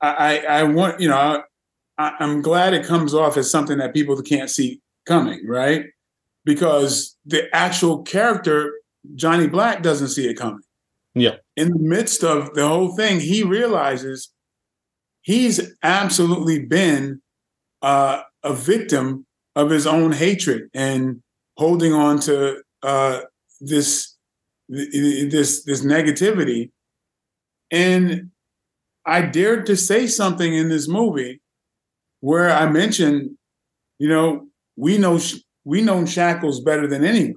I 0.00 0.38
I, 0.38 0.60
I 0.60 0.62
want 0.64 1.00
you 1.00 1.08
know, 1.08 1.42
I, 1.98 2.12
I'm 2.18 2.42
glad 2.42 2.74
it 2.74 2.86
comes 2.86 3.14
off 3.14 3.36
as 3.36 3.50
something 3.50 3.78
that 3.78 3.94
people 3.94 4.20
can't 4.22 4.50
see 4.50 4.80
coming, 5.06 5.46
right? 5.46 5.86
Because 6.44 7.16
the 7.24 7.54
actual 7.54 8.02
character 8.02 8.72
Johnny 9.14 9.46
Black 9.46 9.82
doesn't 9.82 10.08
see 10.08 10.28
it 10.28 10.34
coming. 10.34 10.62
Yeah. 11.14 11.36
In 11.56 11.68
the 11.68 11.78
midst 11.78 12.24
of 12.24 12.54
the 12.54 12.66
whole 12.66 12.96
thing, 12.96 13.20
he 13.20 13.42
realizes 13.42 14.30
he's 15.20 15.74
absolutely 15.82 16.64
been 16.64 17.20
uh, 17.82 18.22
a 18.42 18.54
victim 18.54 19.26
of 19.54 19.70
his 19.70 19.86
own 19.86 20.12
hatred 20.12 20.68
and 20.74 21.22
holding 21.56 21.92
on 21.92 22.18
to 22.20 22.62
uh, 22.82 23.20
this 23.60 24.16
this 24.68 25.64
this 25.64 25.84
negativity. 25.84 26.70
And 27.70 28.30
I 29.04 29.22
dared 29.22 29.66
to 29.66 29.76
say 29.76 30.06
something 30.06 30.54
in 30.54 30.68
this 30.68 30.88
movie 30.88 31.40
where 32.20 32.50
I 32.50 32.68
mentioned, 32.70 33.36
you 33.98 34.08
know, 34.08 34.48
we 34.76 34.98
know 34.98 35.18
we 35.64 35.82
know 35.82 36.06
shackles 36.06 36.60
better 36.60 36.86
than 36.86 37.04
anyone. 37.04 37.34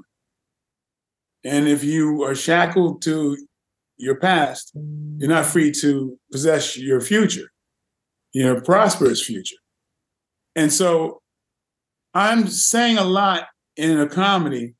And 1.44 1.68
if 1.68 1.84
you 1.84 2.24
are 2.24 2.36
shackled 2.36 3.02
to 3.04 3.38
your 3.98 4.16
past, 4.16 4.72
you're 5.18 5.30
not 5.30 5.46
free 5.46 5.72
to 5.72 6.18
possess 6.32 6.78
your 6.78 7.02
future, 7.02 7.52
your 8.34 8.62
prosperous 8.62 9.24
future. 9.24 9.58
And 10.56 10.72
so 10.74 11.22
I'm 12.16 12.48
saying 12.48 12.98
a 12.98 13.04
lot 13.04 13.48
in 13.76 14.00
a 14.00 14.08
comedy 14.08 14.76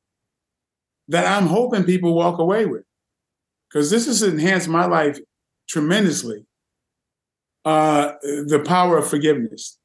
that 1.08 1.26
I'm 1.26 1.46
hoping 1.46 1.84
people 1.84 2.14
walk 2.14 2.38
away 2.38 2.64
with 2.64 2.82
because 3.68 3.90
this 3.90 4.06
has 4.06 4.22
enhanced 4.22 4.68
my 4.68 4.86
life 4.86 5.18
tremendously. 5.68 6.46
Uh, 7.64 8.12
the 8.22 8.62
power 8.64 8.96
of 8.96 9.08
forgiveness, 9.08 9.78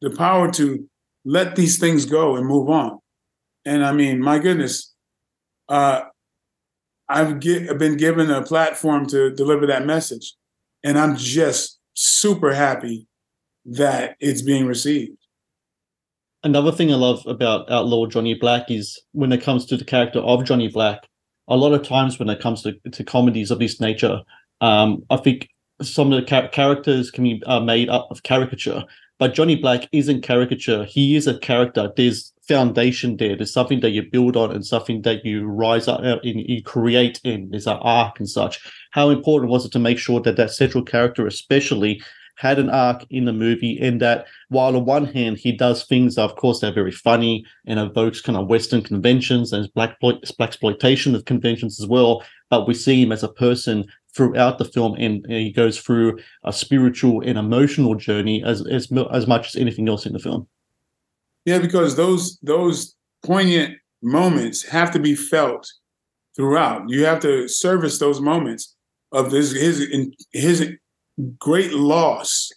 the 0.00 0.10
power 0.10 0.50
to 0.50 0.88
let 1.24 1.56
these 1.56 1.78
things 1.78 2.04
go 2.04 2.36
and 2.36 2.46
move 2.46 2.68
on. 2.70 2.98
And 3.64 3.84
I 3.84 3.92
mean, 3.92 4.20
my 4.20 4.38
goodness, 4.38 4.94
uh, 5.68 6.02
I've 7.08 7.38
get, 7.38 7.78
been 7.78 7.96
given 7.96 8.30
a 8.30 8.42
platform 8.42 9.06
to 9.08 9.30
deliver 9.30 9.66
that 9.66 9.86
message. 9.86 10.34
And 10.82 10.98
I'm 10.98 11.16
just 11.16 11.78
super 11.94 12.54
happy 12.54 13.06
that 13.66 14.16
it's 14.20 14.42
being 14.42 14.66
received. 14.66 15.17
Another 16.44 16.70
thing 16.70 16.92
I 16.92 16.96
love 16.96 17.26
about 17.26 17.70
Outlaw 17.70 18.06
Johnny 18.06 18.34
Black 18.34 18.70
is 18.70 19.00
when 19.12 19.32
it 19.32 19.42
comes 19.42 19.66
to 19.66 19.76
the 19.76 19.84
character 19.84 20.20
of 20.20 20.44
Johnny 20.44 20.68
Black, 20.68 21.08
a 21.48 21.56
lot 21.56 21.72
of 21.72 21.86
times 21.86 22.18
when 22.18 22.28
it 22.28 22.40
comes 22.40 22.62
to, 22.62 22.74
to 22.92 23.02
comedies 23.02 23.50
of 23.50 23.58
this 23.58 23.80
nature, 23.80 24.20
um, 24.60 25.02
I 25.10 25.16
think 25.16 25.48
some 25.82 26.12
of 26.12 26.20
the 26.20 26.48
characters 26.52 27.10
can 27.10 27.24
be 27.24 27.42
uh, 27.46 27.60
made 27.60 27.88
up 27.88 28.08
of 28.10 28.22
caricature. 28.22 28.84
But 29.18 29.34
Johnny 29.34 29.56
Black 29.56 29.88
isn't 29.90 30.22
caricature. 30.22 30.84
He 30.84 31.16
is 31.16 31.26
a 31.26 31.38
character. 31.40 31.90
There's 31.96 32.32
foundation 32.46 33.16
there. 33.16 33.36
There's 33.36 33.52
something 33.52 33.80
that 33.80 33.90
you 33.90 34.02
build 34.10 34.36
on 34.36 34.52
and 34.52 34.64
something 34.64 35.02
that 35.02 35.24
you 35.24 35.44
rise 35.44 35.88
up 35.88 36.00
and 36.02 36.20
you 36.22 36.62
create 36.62 37.20
in. 37.24 37.50
There's 37.50 37.66
an 37.66 37.78
arc 37.80 38.20
and 38.20 38.28
such. 38.28 38.60
How 38.92 39.10
important 39.10 39.50
was 39.50 39.66
it 39.66 39.72
to 39.72 39.80
make 39.80 39.98
sure 39.98 40.20
that 40.20 40.36
that 40.36 40.52
central 40.52 40.84
character, 40.84 41.26
especially, 41.26 42.00
had 42.38 42.58
an 42.60 42.70
arc 42.70 43.04
in 43.10 43.24
the 43.24 43.32
movie, 43.32 43.78
and 43.80 44.00
that 44.00 44.26
while 44.48 44.76
on 44.76 44.84
one 44.84 45.04
hand 45.04 45.38
he 45.38 45.50
does 45.50 45.84
things, 45.84 46.14
that 46.14 46.22
of 46.22 46.36
course, 46.36 46.60
they're 46.60 46.72
very 46.72 46.92
funny 46.92 47.44
and 47.66 47.80
evokes 47.80 48.20
kind 48.20 48.38
of 48.38 48.46
Western 48.46 48.80
conventions 48.80 49.52
and 49.52 49.72
black 49.74 50.00
blaxploitation 50.00 51.14
of 51.14 51.24
conventions 51.24 51.80
as 51.80 51.86
well, 51.86 52.22
but 52.48 52.66
we 52.66 52.74
see 52.74 53.02
him 53.02 53.12
as 53.12 53.24
a 53.24 53.28
person 53.28 53.84
throughout 54.14 54.58
the 54.58 54.64
film, 54.64 54.94
and, 54.94 55.24
and 55.24 55.34
he 55.34 55.50
goes 55.50 55.78
through 55.80 56.18
a 56.44 56.52
spiritual 56.52 57.20
and 57.22 57.38
emotional 57.38 57.94
journey 57.96 58.42
as 58.44 58.66
as 58.68 58.90
as 59.12 59.26
much 59.26 59.48
as 59.48 59.56
anything 59.56 59.88
else 59.88 60.06
in 60.06 60.12
the 60.12 60.18
film. 60.18 60.46
Yeah, 61.44 61.58
because 61.58 61.96
those 61.96 62.38
those 62.42 62.94
poignant 63.24 63.78
moments 64.00 64.62
have 64.62 64.92
to 64.92 65.00
be 65.00 65.16
felt 65.16 65.68
throughout. 66.36 66.88
You 66.88 67.04
have 67.04 67.20
to 67.20 67.48
service 67.48 67.98
those 67.98 68.20
moments 68.20 68.76
of 69.10 69.32
his 69.32 69.52
his 69.52 69.88
his 70.32 70.72
great 71.38 71.72
loss 71.72 72.50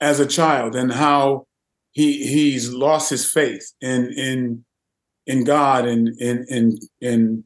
as 0.00 0.20
a 0.20 0.26
child 0.26 0.74
and 0.74 0.92
how 0.92 1.46
he 1.92 2.26
he's 2.26 2.72
lost 2.72 3.10
his 3.10 3.30
faith 3.30 3.72
in 3.80 4.12
in 4.12 4.64
in 5.26 5.44
God 5.44 5.86
and 5.86 6.08
in 6.20 6.44
in 6.48 6.78
in 7.00 7.44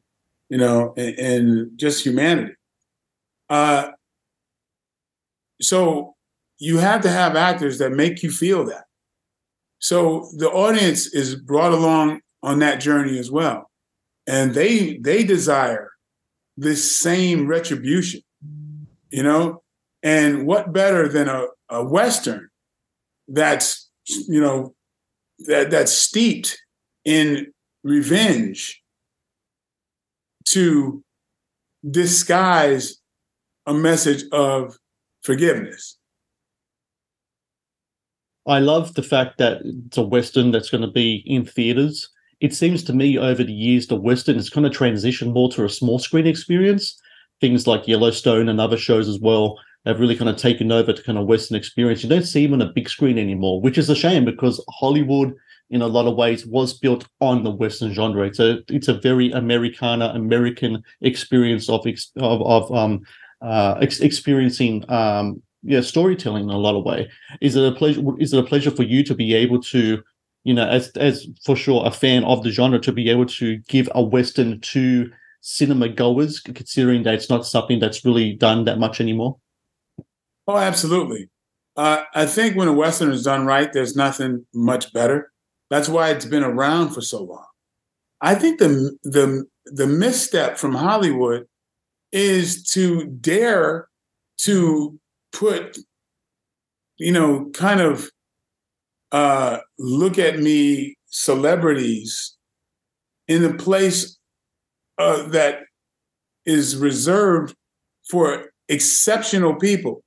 you 0.49 0.57
know 0.57 0.93
in, 0.95 1.71
just 1.75 2.03
humanity. 2.03 2.53
Uh, 3.49 3.89
so 5.61 6.15
you 6.57 6.77
have 6.77 7.01
to 7.01 7.09
have 7.09 7.35
actors 7.35 7.77
that 7.77 7.91
make 7.91 8.21
you 8.21 8.31
feel 8.31 8.65
that. 8.65 8.85
So 9.79 10.29
the 10.35 10.49
audience 10.49 11.07
is 11.13 11.35
brought 11.35 11.71
along 11.71 12.21
on 12.43 12.59
that 12.59 12.81
journey 12.81 13.17
as 13.17 13.31
well. 13.31 13.69
And 14.27 14.53
they 14.53 14.97
they 14.97 15.23
desire 15.23 15.91
this 16.57 16.91
same 16.99 17.47
retribution, 17.47 18.21
you 19.09 19.23
know? 19.23 19.63
And 20.01 20.47
what 20.47 20.71
better 20.71 21.07
than 21.07 21.27
a, 21.27 21.45
a 21.69 21.83
Western 21.83 22.49
that's, 23.27 23.89
you 24.05 24.41
know, 24.41 24.73
that 25.47 25.71
that's 25.71 25.91
steeped 25.91 26.61
in 27.05 27.51
revenge 27.83 28.81
to 30.45 31.03
disguise 31.89 32.97
a 33.65 33.73
message 33.73 34.23
of 34.31 34.75
forgiveness. 35.21 35.97
I 38.47 38.59
love 38.59 38.95
the 38.95 39.03
fact 39.03 39.37
that 39.37 39.61
it's 39.63 39.97
a 39.97 40.01
Western 40.01 40.51
that's 40.51 40.69
going 40.69 40.81
to 40.81 40.91
be 40.91 41.23
in 41.25 41.45
theaters. 41.45 42.09
It 42.39 42.55
seems 42.55 42.83
to 42.85 42.93
me 42.93 43.17
over 43.17 43.43
the 43.43 43.53
years, 43.53 43.87
the 43.87 43.95
Western 43.95 44.35
has 44.35 44.49
kind 44.49 44.65
of 44.65 44.71
transitioned 44.71 45.33
more 45.33 45.51
to 45.51 45.65
a 45.65 45.69
small 45.69 45.99
screen 45.99 46.25
experience. 46.25 46.99
Things 47.41 47.67
like 47.67 47.87
Yellowstone 47.87 48.49
and 48.49 48.59
other 48.59 48.77
shows 48.77 49.07
as 49.07 49.19
well 49.19 49.59
have 49.85 49.99
really 49.99 50.15
kind 50.15 50.29
of 50.29 50.37
taken 50.37 50.71
over 50.71 50.93
to 50.93 51.03
kind 51.03 51.17
of 51.17 51.25
Western 51.25 51.57
experience. 51.57 52.03
You 52.03 52.09
don't 52.09 52.23
see 52.23 52.45
them 52.45 52.53
on 52.53 52.61
a 52.61 52.71
big 52.73 52.89
screen 52.89 53.17
anymore, 53.17 53.61
which 53.61 53.77
is 53.77 53.89
a 53.89 53.95
shame 53.95 54.25
because 54.25 54.63
Hollywood, 54.69 55.33
in 55.69 55.81
a 55.81 55.87
lot 55.87 56.07
of 56.07 56.15
ways, 56.15 56.45
was 56.45 56.77
built 56.77 57.07
on 57.21 57.43
the 57.43 57.51
Western 57.51 57.93
genre. 57.93 58.25
It's 58.25 58.39
a 58.39 58.59
it's 58.69 58.87
a 58.87 58.99
very 58.99 59.31
Americana 59.31 60.11
American 60.15 60.83
experience 61.01 61.69
of 61.69 61.85
of, 62.17 62.41
of 62.41 62.71
um 62.75 63.01
uh 63.41 63.75
ex- 63.81 64.01
experiencing 64.01 64.89
um 64.91 65.41
yeah 65.63 65.81
storytelling 65.81 66.43
in 66.43 66.49
a 66.49 66.57
lot 66.57 66.75
of 66.75 66.83
way. 66.83 67.09
Is 67.41 67.55
it 67.55 67.63
a 67.63 67.75
pleasure? 67.75 68.01
Is 68.19 68.33
it 68.33 68.39
a 68.39 68.47
pleasure 68.47 68.71
for 68.71 68.83
you 68.83 69.03
to 69.03 69.15
be 69.15 69.33
able 69.33 69.61
to 69.63 70.03
you 70.43 70.53
know, 70.53 70.67
as 70.67 70.89
as 70.95 71.27
for 71.45 71.55
sure 71.55 71.85
a 71.85 71.91
fan 71.91 72.23
of 72.23 72.43
the 72.43 72.51
genre, 72.51 72.79
to 72.79 72.91
be 72.91 73.09
able 73.09 73.25
to 73.25 73.57
give 73.67 73.89
a 73.93 74.01
western 74.01 74.59
to 74.61 75.11
cinema 75.41 75.89
goers, 75.89 76.39
considering 76.39 77.03
that 77.03 77.13
it's 77.13 77.29
not 77.29 77.45
something 77.45 77.79
that's 77.79 78.05
really 78.05 78.33
done 78.33 78.65
that 78.65 78.79
much 78.79 79.01
anymore. 79.01 79.37
Oh, 80.49 80.57
absolutely. 80.57 81.29
Uh, 81.77 82.05
I 82.15 82.25
think 82.25 82.55
when 82.55 82.67
a 82.67 82.73
western 82.73 83.11
is 83.11 83.23
done 83.23 83.45
right, 83.45 83.71
there's 83.71 83.95
nothing 83.95 84.47
much 84.51 84.91
better. 84.93 85.31
That's 85.69 85.87
why 85.87 86.09
it's 86.09 86.25
been 86.25 86.43
around 86.43 86.89
for 86.89 87.01
so 87.01 87.21
long. 87.21 87.45
I 88.21 88.35
think 88.35 88.59
the 88.59 88.97
the 89.03 89.45
the 89.65 89.87
misstep 89.87 90.57
from 90.57 90.73
Hollywood 90.73 91.45
is 92.11 92.63
to 92.71 93.05
dare 93.05 93.89
to 94.39 94.99
put, 95.33 95.77
you 96.97 97.11
know, 97.11 97.51
kind 97.53 97.81
of 97.81 98.09
uh, 99.11 99.59
look 99.77 100.17
at 100.19 100.39
me 100.39 100.95
celebrities 101.07 102.35
in 103.27 103.43
the 103.43 103.53
place 103.53 104.17
uh, 104.97 105.27
that 105.29 105.61
is 106.45 106.77
reserved 106.77 107.55
for 108.09 108.51
exceptional 108.69 109.55
people. 109.55 110.03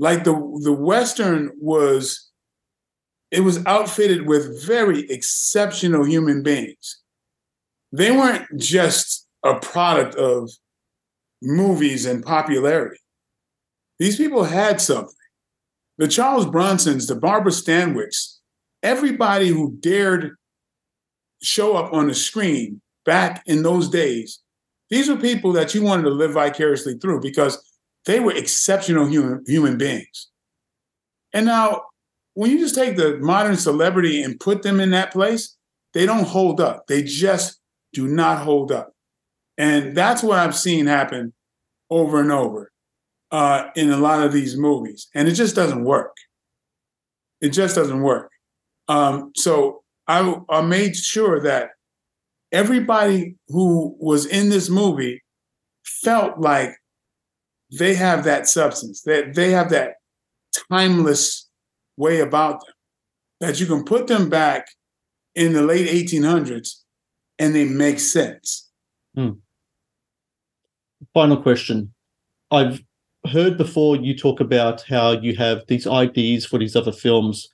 Like 0.00 0.24
the 0.24 0.32
the 0.64 0.72
Western 0.72 1.52
was, 1.60 2.30
it 3.30 3.40
was 3.40 3.64
outfitted 3.66 4.26
with 4.26 4.66
very 4.66 5.08
exceptional 5.08 6.04
human 6.04 6.42
beings. 6.42 7.00
They 7.92 8.10
weren't 8.10 8.46
just 8.58 9.28
a 9.44 9.60
product 9.60 10.16
of 10.16 10.50
movies 11.40 12.04
and 12.04 12.24
popularity. 12.24 12.98
These 14.00 14.16
people 14.16 14.42
had 14.44 14.80
something 14.80 15.14
the 15.98 16.08
Charles 16.08 16.46
Bronsons, 16.46 17.06
the 17.06 17.14
Barbara 17.14 17.52
Stanwycks 17.52 18.40
everybody 18.82 19.48
who 19.48 19.76
dared 19.80 20.34
show 21.42 21.76
up 21.76 21.92
on 21.92 22.08
the 22.08 22.14
screen 22.14 22.80
back 23.04 23.42
in 23.46 23.62
those 23.62 23.88
days, 23.88 24.40
these 24.88 25.08
were 25.08 25.16
people 25.16 25.52
that 25.52 25.74
you 25.74 25.82
wanted 25.82 26.02
to 26.02 26.10
live 26.10 26.32
vicariously 26.32 26.98
through 26.98 27.20
because 27.20 27.69
they 28.06 28.20
were 28.20 28.32
exceptional 28.32 29.06
human, 29.06 29.44
human 29.46 29.76
beings. 29.78 30.28
And 31.32 31.46
now, 31.46 31.82
when 32.34 32.50
you 32.50 32.58
just 32.58 32.74
take 32.74 32.96
the 32.96 33.18
modern 33.18 33.56
celebrity 33.56 34.22
and 34.22 34.40
put 34.40 34.62
them 34.62 34.80
in 34.80 34.90
that 34.90 35.12
place, 35.12 35.56
they 35.94 36.06
don't 36.06 36.26
hold 36.26 36.60
up. 36.60 36.86
They 36.86 37.02
just 37.02 37.60
do 37.92 38.08
not 38.08 38.38
hold 38.38 38.72
up. 38.72 38.92
And 39.58 39.96
that's 39.96 40.22
what 40.22 40.38
I've 40.38 40.56
seen 40.56 40.86
happen 40.86 41.32
over 41.90 42.20
and 42.20 42.32
over 42.32 42.70
uh, 43.30 43.68
in 43.76 43.90
a 43.90 43.96
lot 43.96 44.24
of 44.24 44.32
these 44.32 44.56
movies, 44.56 45.08
and 45.14 45.28
it 45.28 45.32
just 45.32 45.54
doesn't 45.54 45.84
work. 45.84 46.16
It 47.40 47.50
just 47.50 47.74
doesn't 47.74 48.02
work. 48.02 48.30
Um, 48.88 49.32
so 49.36 49.82
I, 50.06 50.34
I 50.48 50.62
made 50.62 50.96
sure 50.96 51.40
that 51.40 51.70
everybody 52.52 53.36
who 53.48 53.96
was 54.00 54.26
in 54.26 54.48
this 54.48 54.68
movie 54.68 55.22
felt 55.84 56.38
like 56.38 56.70
they 57.72 57.94
have 57.94 58.24
that 58.24 58.48
substance, 58.48 59.02
that 59.02 59.34
they 59.34 59.50
have 59.50 59.70
that 59.70 59.94
timeless 60.70 61.48
way 61.96 62.20
about 62.20 62.64
them, 62.64 62.74
that 63.40 63.60
you 63.60 63.66
can 63.66 63.84
put 63.84 64.06
them 64.06 64.28
back 64.28 64.68
in 65.34 65.52
the 65.52 65.62
late 65.62 65.88
1800s 65.88 66.80
and 67.38 67.54
they 67.54 67.64
make 67.64 68.00
sense. 68.00 68.68
Hmm. 69.14 69.30
Final 71.14 71.40
question. 71.40 71.92
I've 72.50 72.82
heard 73.26 73.56
before 73.56 73.96
you 73.96 74.16
talk 74.16 74.40
about 74.40 74.82
how 74.82 75.12
you 75.12 75.36
have 75.36 75.66
these 75.66 75.86
ideas 75.86 76.46
for 76.46 76.58
these 76.58 76.76
other 76.76 76.92
films. 76.92 77.48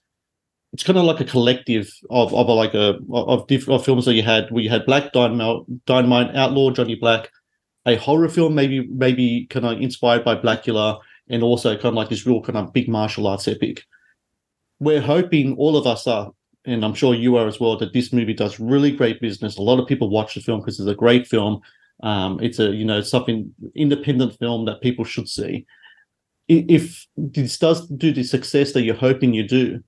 It's 0.72 0.82
kind 0.82 0.98
of 0.98 1.04
like 1.04 1.20
a 1.20 1.24
collective 1.24 1.90
of 2.10 2.34
of 2.34 2.48
like 2.48 2.74
a 2.74 2.98
of 3.12 3.46
different 3.46 3.84
films 3.84 4.04
that 4.04 4.14
you 4.14 4.22
had. 4.22 4.50
where 4.50 4.62
you 4.62 4.70
had 4.70 4.84
Black 4.84 5.12
Dynamite, 5.12 5.86
Dynamite 5.86 6.34
Outlaw, 6.36 6.70
Johnny 6.70 6.96
Black, 6.96 7.30
a 7.86 7.96
horror 7.96 8.28
film 8.28 8.54
maybe 8.54 8.86
maybe 8.88 9.46
kind 9.50 9.66
of 9.66 9.80
inspired 9.80 10.24
by 10.24 10.34
Blacula, 10.34 11.00
and 11.28 11.42
also 11.42 11.74
kind 11.74 11.86
of 11.86 11.94
like 11.94 12.08
this 12.08 12.26
real 12.26 12.42
kind 12.42 12.58
of 12.58 12.72
big 12.72 12.88
martial 12.88 13.26
arts 13.26 13.48
epic. 13.48 13.84
We're 14.80 15.00
hoping 15.00 15.56
all 15.56 15.76
of 15.76 15.86
us 15.86 16.06
are, 16.06 16.32
and 16.64 16.84
I'm 16.84 16.94
sure 16.94 17.14
you 17.14 17.36
are 17.36 17.46
as 17.46 17.58
well, 17.58 17.76
that 17.78 17.92
this 17.92 18.12
movie 18.12 18.34
does 18.34 18.60
really 18.60 18.90
great 18.90 19.20
business. 19.20 19.56
A 19.56 19.62
lot 19.62 19.80
of 19.80 19.86
people 19.86 20.10
watch 20.10 20.34
the 20.34 20.40
film 20.40 20.60
because 20.60 20.78
it's 20.78 20.88
a 20.88 20.94
great 20.94 21.26
film 21.26 21.62
um, 22.02 22.38
it's 22.42 22.58
a 22.58 22.70
you 22.70 22.84
know 22.84 23.00
something 23.00 23.52
independent 23.74 24.38
film 24.38 24.64
that 24.66 24.82
people 24.82 25.04
should 25.04 25.28
see. 25.28 25.66
If 26.48 27.06
this 27.16 27.58
does 27.58 27.88
do 27.88 28.12
the 28.12 28.22
success 28.22 28.72
that 28.72 28.82
you're 28.82 28.94
hoping 28.94 29.34
you 29.34 29.48
do, 29.48 29.82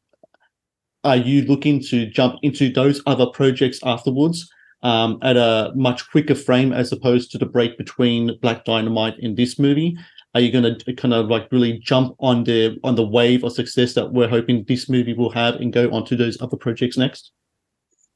are 1.05 1.17
you 1.17 1.43
looking 1.43 1.81
to 1.85 2.07
jump 2.07 2.37
into 2.43 2.73
those 2.73 3.01
other 3.07 3.27
projects 3.27 3.79
afterwards 3.85 4.51
um, 4.83 5.19
at 5.23 5.37
a 5.37 5.73
much 5.75 6.09
quicker 6.11 6.35
frame 6.35 6.73
as 6.73 6.93
opposed 6.93 7.31
to 7.33 7.39
the 7.39 7.47
break 7.47 7.77
between 7.79 8.39
Black 8.41 8.65
Dynamite 8.65 9.19
and 9.21 9.37
this 9.37 9.59
movie? 9.59 9.97
Are 10.35 10.41
you 10.41 10.53
going 10.53 10.79
to 10.79 10.93
kind 10.95 11.15
of 11.15 11.29
like 11.29 11.51
really 11.51 11.79
jump 11.79 12.15
on 12.21 12.45
the 12.45 12.79
on 12.85 12.95
the 12.95 13.07
wave 13.07 13.45
of 13.45 13.53
success 13.53 13.95
that 13.95 14.13
we're 14.13 14.29
hoping 14.29 14.65
this 14.65 14.89
movie 14.89 15.15
will 15.15 15.31
have 15.31 15.57
and 15.57 15.73
go 15.73 15.91
on 15.91 16.05
to 16.07 16.17
those 16.17 16.41
other 16.41 16.57
projects 16.57 16.97
next? 16.97 17.33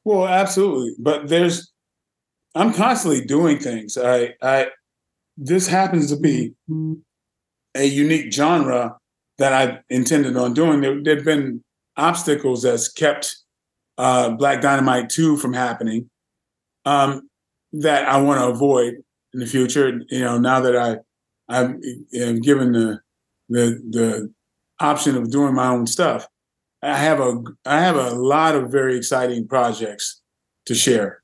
Well, 0.04 0.28
absolutely. 0.28 0.94
But 0.98 1.28
there's 1.28 1.72
I'm 2.54 2.72
constantly 2.72 3.24
doing 3.24 3.58
things. 3.58 3.96
I, 3.96 4.34
I, 4.42 4.68
this 5.36 5.66
happens 5.66 6.10
to 6.10 6.18
be 6.18 6.54
a 7.74 7.84
unique 7.84 8.32
genre 8.32 8.98
that 9.38 9.52
I 9.52 9.80
intended 9.88 10.36
on 10.36 10.52
doing. 10.52 10.82
There, 10.82 11.02
there'd 11.02 11.24
been 11.24 11.64
obstacles 11.96 12.62
that's 12.62 12.92
kept 12.92 13.36
uh, 13.96 14.30
Black 14.30 14.60
Dynamite 14.60 15.08
2 15.08 15.38
from 15.38 15.54
happening 15.54 16.10
um, 16.84 17.28
that 17.72 18.08
I 18.08 18.20
want 18.20 18.40
to 18.40 18.48
avoid 18.48 18.94
in 19.34 19.40
the 19.40 19.46
future. 19.46 20.00
You 20.08 20.20
know, 20.20 20.38
now 20.38 20.60
that 20.60 20.76
I, 20.76 20.96
I've 21.48 21.80
given 22.42 22.72
the, 22.72 23.00
the, 23.48 23.80
the 23.90 24.32
option 24.80 25.16
of 25.16 25.30
doing 25.30 25.54
my 25.54 25.68
own 25.68 25.86
stuff, 25.86 26.26
I 26.82 26.96
have 26.96 27.20
a, 27.20 27.42
I 27.64 27.80
have 27.80 27.96
a 27.96 28.10
lot 28.10 28.54
of 28.56 28.70
very 28.70 28.96
exciting 28.96 29.46
projects 29.46 30.20
to 30.66 30.74
share 30.74 31.22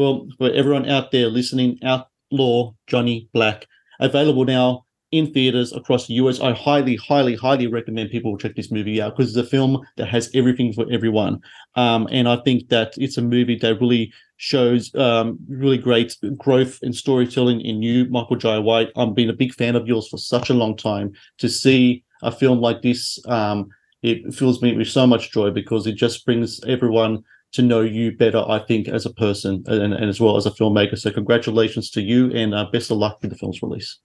well, 0.00 0.28
for 0.38 0.50
everyone 0.52 0.88
out 0.88 1.10
there 1.10 1.28
listening, 1.28 1.78
Outlaw 1.82 2.72
Johnny 2.86 3.28
Black, 3.34 3.66
available 4.00 4.44
now 4.44 4.84
in 5.12 5.32
theaters 5.32 5.72
across 5.72 6.06
the 6.06 6.14
US. 6.14 6.40
I 6.40 6.52
highly, 6.52 6.96
highly, 6.96 7.34
highly 7.34 7.66
recommend 7.66 8.10
people 8.10 8.36
check 8.36 8.54
this 8.54 8.70
movie 8.70 9.02
out 9.02 9.16
because 9.16 9.36
it's 9.36 9.46
a 9.46 9.50
film 9.50 9.80
that 9.96 10.06
has 10.06 10.30
everything 10.34 10.72
for 10.72 10.86
everyone. 10.90 11.40
Um, 11.74 12.08
and 12.10 12.28
I 12.28 12.36
think 12.36 12.68
that 12.68 12.94
it's 12.96 13.16
a 13.16 13.22
movie 13.22 13.56
that 13.56 13.80
really 13.80 14.12
shows 14.36 14.94
um, 14.94 15.38
really 15.48 15.78
great 15.78 16.16
growth 16.36 16.78
and 16.82 16.94
storytelling 16.94 17.60
in 17.60 17.82
you, 17.82 18.06
Michael 18.10 18.36
Jai 18.36 18.58
White. 18.58 18.90
I've 18.96 19.14
been 19.14 19.30
a 19.30 19.34
big 19.34 19.52
fan 19.54 19.76
of 19.76 19.86
yours 19.86 20.08
for 20.08 20.18
such 20.18 20.48
a 20.48 20.54
long 20.54 20.76
time. 20.76 21.12
To 21.38 21.48
see 21.48 22.04
a 22.22 22.30
film 22.30 22.60
like 22.60 22.82
this, 22.82 23.18
um, 23.26 23.68
it 24.02 24.32
fills 24.32 24.62
me 24.62 24.76
with 24.76 24.88
so 24.88 25.06
much 25.06 25.32
joy 25.32 25.50
because 25.50 25.86
it 25.86 25.94
just 25.94 26.24
brings 26.24 26.62
everyone 26.64 27.22
to 27.52 27.62
know 27.62 27.80
you 27.80 28.16
better, 28.16 28.44
I 28.48 28.60
think, 28.60 28.88
as 28.88 29.06
a 29.06 29.12
person 29.12 29.64
and, 29.66 29.92
and 29.92 30.08
as 30.08 30.20
well 30.20 30.36
as 30.36 30.46
a 30.46 30.52
filmmaker. 30.52 30.96
So, 30.96 31.10
congratulations 31.10 31.90
to 31.90 32.00
you 32.00 32.30
and 32.30 32.54
uh, 32.54 32.66
best 32.72 32.90
of 32.90 32.98
luck 32.98 33.18
with 33.20 33.32
the 33.32 33.36
film's 33.36 33.60
release. 33.60 33.98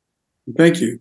Thank 0.54 0.82
you. 0.82 1.00